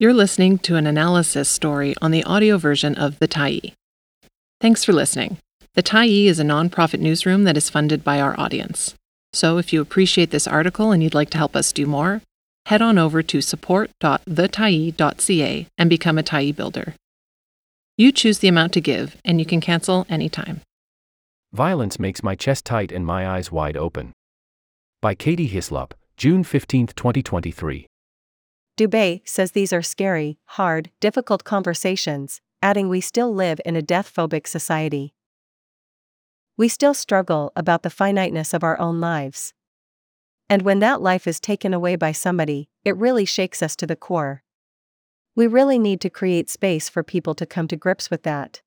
You're 0.00 0.14
listening 0.14 0.58
to 0.58 0.76
an 0.76 0.86
analysis 0.86 1.48
story 1.48 1.92
on 2.00 2.12
the 2.12 2.22
audio 2.22 2.56
version 2.56 2.94
of 2.94 3.18
The 3.18 3.26
Tyee. 3.26 3.72
Thanks 4.60 4.84
for 4.84 4.92
listening. 4.92 5.38
The 5.74 5.82
Tyee 5.82 6.26
is 6.26 6.38
a 6.38 6.44
nonprofit 6.44 7.00
newsroom 7.00 7.42
that 7.42 7.56
is 7.56 7.68
funded 7.68 8.04
by 8.04 8.20
our 8.20 8.38
audience. 8.38 8.94
So 9.32 9.58
if 9.58 9.72
you 9.72 9.80
appreciate 9.80 10.30
this 10.30 10.46
article 10.46 10.92
and 10.92 11.02
you'd 11.02 11.14
like 11.14 11.30
to 11.30 11.38
help 11.38 11.56
us 11.56 11.72
do 11.72 11.84
more, 11.84 12.22
head 12.66 12.80
on 12.80 12.96
over 12.96 13.24
to 13.24 13.40
support.thetyee.ca 13.40 15.66
and 15.76 15.90
become 15.90 16.16
a 16.16 16.22
Tyee 16.22 16.54
builder. 16.54 16.94
You 17.96 18.12
choose 18.12 18.38
the 18.38 18.46
amount 18.46 18.74
to 18.74 18.80
give, 18.80 19.16
and 19.24 19.40
you 19.40 19.46
can 19.46 19.60
cancel 19.60 20.06
anytime. 20.08 20.60
Violence 21.52 21.98
makes 21.98 22.22
my 22.22 22.36
chest 22.36 22.64
tight 22.64 22.92
and 22.92 23.04
my 23.04 23.28
eyes 23.28 23.50
wide 23.50 23.76
open. 23.76 24.12
By 25.02 25.16
Katie 25.16 25.50
Hyslop, 25.50 25.90
June 26.16 26.44
15, 26.44 26.86
2023. 26.86 27.88
Dubé 28.78 29.22
says 29.24 29.50
these 29.50 29.72
are 29.72 29.82
scary, 29.82 30.38
hard, 30.44 30.92
difficult 31.00 31.42
conversations, 31.42 32.40
adding 32.62 32.88
we 32.88 33.00
still 33.00 33.34
live 33.34 33.60
in 33.64 33.74
a 33.74 33.82
death 33.82 34.14
phobic 34.14 34.46
society. 34.46 35.14
We 36.56 36.68
still 36.68 36.94
struggle 36.94 37.50
about 37.56 37.82
the 37.82 37.90
finiteness 37.90 38.54
of 38.54 38.62
our 38.62 38.78
own 38.78 39.00
lives. 39.00 39.52
And 40.48 40.62
when 40.62 40.78
that 40.78 41.02
life 41.02 41.26
is 41.26 41.40
taken 41.40 41.74
away 41.74 41.96
by 41.96 42.12
somebody, 42.12 42.68
it 42.84 42.96
really 42.96 43.24
shakes 43.24 43.64
us 43.64 43.74
to 43.76 43.86
the 43.86 43.96
core. 43.96 44.44
We 45.34 45.48
really 45.48 45.80
need 45.80 46.00
to 46.02 46.10
create 46.10 46.48
space 46.48 46.88
for 46.88 47.02
people 47.02 47.34
to 47.34 47.46
come 47.46 47.66
to 47.66 47.76
grips 47.76 48.10
with 48.10 48.22
that. 48.22 48.62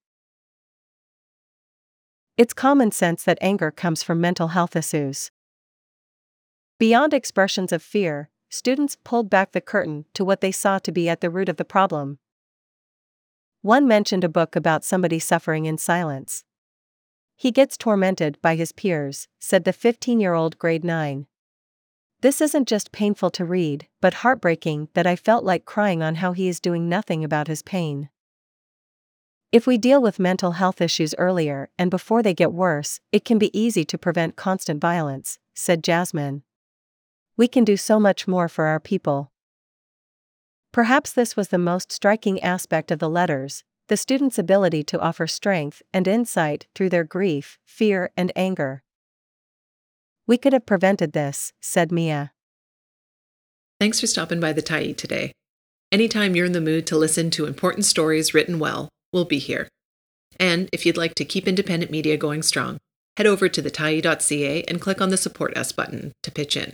It's 2.36 2.54
common 2.54 2.92
sense 2.92 3.24
that 3.24 3.38
anger 3.40 3.72
comes 3.72 4.04
from 4.04 4.20
mental 4.20 4.50
health 4.50 4.76
issues. 4.76 5.32
Beyond 6.80 7.14
expressions 7.14 7.72
of 7.72 7.82
fear, 7.82 8.30
students 8.52 8.98
pulled 9.06 9.30
back 9.30 9.54
the 9.54 9.62
curtain 9.62 10.06
to 10.14 10.26
what 10.26 10.42
they 10.42 10.52
saw 10.52 10.78
to 10.78 10.92
be 10.92 11.08
at 11.08 11.22
the 11.22 11.30
root 11.30 11.48
of 11.48 11.56
the 11.56 11.66
problem. 11.66 12.20
One 13.62 13.88
mentioned 13.88 14.24
a 14.24 14.30
book 14.30 14.56
about 14.56 14.84
somebody 14.84 15.20
suffering 15.20 15.66
in 15.66 15.78
silence. 15.78 16.44
He 17.38 17.52
gets 17.52 17.78
tormented 17.78 18.38
by 18.42 18.56
his 18.56 18.72
peers, 18.72 19.28
said 19.40 19.64
the 19.64 19.74
15 19.74 20.20
year 20.20 20.34
old 20.34 20.60
grade 20.60 20.84
9. 20.84 21.28
This 22.20 22.42
isn't 22.42 22.68
just 22.68 22.92
painful 22.92 23.32
to 23.32 23.46
read, 23.46 23.88
but 24.02 24.16
heartbreaking 24.16 24.90
that 24.94 25.08
I 25.08 25.16
felt 25.16 25.44
like 25.44 25.66
crying 25.66 26.04
on 26.04 26.16
how 26.16 26.34
he 26.34 26.48
is 26.48 26.60
doing 26.60 26.90
nothing 26.90 27.24
about 27.24 27.48
his 27.48 27.64
pain. 27.64 28.10
If 29.52 29.66
we 29.66 29.78
deal 29.78 30.02
with 30.02 30.20
mental 30.20 30.52
health 30.52 30.82
issues 30.82 31.16
earlier 31.18 31.70
and 31.80 31.90
before 31.90 32.22
they 32.22 32.34
get 32.34 32.54
worse, 32.54 33.00
it 33.12 33.26
can 33.26 33.40
be 33.40 33.58
easy 33.58 33.86
to 33.86 33.98
prevent 33.98 34.36
constant 34.36 34.82
violence, 34.82 35.40
said 35.54 35.84
Jasmine 35.84 36.44
we 37.38 37.48
can 37.48 37.64
do 37.64 37.78
so 37.78 38.00
much 38.00 38.28
more 38.28 38.48
for 38.48 38.66
our 38.66 38.80
people. 38.80 39.32
Perhaps 40.72 41.12
this 41.12 41.36
was 41.36 41.50
the 41.50 41.58
most 41.58 41.92
striking 41.92 42.42
aspect 42.42 42.92
of 42.92 43.00
the 43.00 43.10
letters 43.10 43.64
the 43.92 43.98
students' 43.98 44.40
ability 44.40 44.86
to 44.86 44.98
offer 45.02 45.28
strength 45.28 45.82
and 45.92 46.08
insight 46.08 46.66
through 46.74 46.88
their 46.88 47.04
grief, 47.04 47.60
fear, 47.66 48.10
and 48.16 48.32
anger. 48.38 48.84
We 50.26 50.38
could 50.38 50.54
have 50.54 50.66
prevented 50.66 51.12
this, 51.12 51.52
said 51.60 51.92
Mia. 51.92 52.32
Thanks 53.82 54.00
for 54.00 54.08
stopping 54.08 54.40
by 54.40 54.54
the 54.54 54.62
Tyee 54.62 54.96
today. 54.96 55.34
Anytime 55.92 56.38
you're 56.38 56.46
in 56.46 56.54
the 56.54 56.62
mood 56.62 56.88
to 56.88 56.96
listen 56.96 57.32
to 57.32 57.46
important 57.46 57.84
stories 57.84 58.34
written 58.34 58.60
well, 58.60 58.88
we'll 59.12 59.26
be 59.26 59.40
here. 59.40 59.68
And 60.40 60.70
if 60.72 60.86
you'd 60.86 60.96
like 60.96 61.16
to 61.16 61.26
keep 61.26 61.46
independent 61.46 61.92
media 61.92 62.16
going 62.16 62.44
strong, 62.44 62.78
head 63.18 63.28
over 63.28 63.50
to 63.50 63.62
thetyee.ca 63.62 64.64
and 64.70 64.80
click 64.80 65.02
on 65.02 65.10
the 65.10 65.18
Support 65.18 65.58
Us 65.58 65.74
button 65.74 66.14
to 66.24 66.32
pitch 66.32 66.56
in. 66.56 66.74